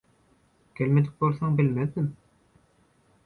[0.79, 2.07] -Gelmedik bolsaň bilmezdim.